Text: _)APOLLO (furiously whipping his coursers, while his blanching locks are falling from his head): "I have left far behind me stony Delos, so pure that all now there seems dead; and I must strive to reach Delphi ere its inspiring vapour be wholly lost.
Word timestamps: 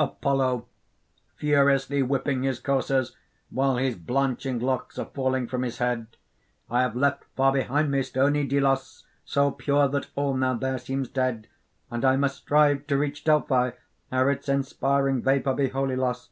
_)APOLLO 0.06 0.68
(furiously 1.34 2.00
whipping 2.00 2.44
his 2.44 2.60
coursers, 2.60 3.16
while 3.50 3.76
his 3.76 3.96
blanching 3.96 4.60
locks 4.60 5.00
are 5.00 5.10
falling 5.12 5.48
from 5.48 5.64
his 5.64 5.78
head): 5.78 6.16
"I 6.70 6.82
have 6.82 6.94
left 6.94 7.24
far 7.34 7.52
behind 7.52 7.90
me 7.90 8.04
stony 8.04 8.46
Delos, 8.46 9.04
so 9.24 9.50
pure 9.50 9.88
that 9.88 10.10
all 10.14 10.34
now 10.36 10.54
there 10.54 10.78
seems 10.78 11.08
dead; 11.08 11.48
and 11.90 12.04
I 12.04 12.14
must 12.14 12.36
strive 12.36 12.86
to 12.86 12.96
reach 12.96 13.24
Delphi 13.24 13.72
ere 14.12 14.30
its 14.30 14.48
inspiring 14.48 15.22
vapour 15.22 15.54
be 15.56 15.70
wholly 15.70 15.96
lost. 15.96 16.30